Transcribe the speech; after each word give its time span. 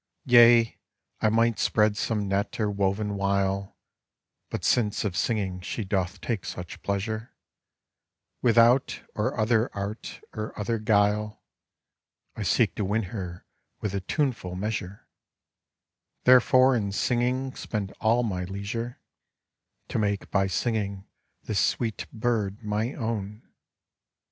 Yea, 0.25 0.79
I 1.21 1.29
might 1.29 1.59
spread 1.59 1.95
some 1.95 2.27
net 2.27 2.59
or 2.59 2.71
woven 2.71 3.13
wile; 3.13 3.77
But 4.49 4.63
since 4.63 5.03
of 5.05 5.15
singing 5.15 5.61
she 5.61 5.83
doth 5.83 6.21
take 6.21 6.43
such 6.43 6.81
pleasure, 6.81 7.35
Without 8.41 8.99
or 9.13 9.39
other 9.39 9.69
art 9.75 10.19
or 10.33 10.57
other 10.59 10.79
guile 10.79 11.43
I 12.35 12.41
seek 12.41 12.73
to 12.77 12.83
win 12.83 13.03
her 13.13 13.45
with 13.79 13.93
a 13.93 14.01
tuneful 14.01 14.55
measure; 14.55 15.07
Therefore 16.23 16.75
in 16.75 16.91
singing 16.91 17.53
spend 17.53 17.91
all 18.01 18.23
my 18.23 18.43
leisure, 18.45 18.99
To 19.89 19.99
make 19.99 20.31
by 20.31 20.47
singing 20.47 21.05
this 21.43 21.59
sweet 21.59 22.07
bird 22.11 22.63
my 22.63 22.93
own. 22.95 23.47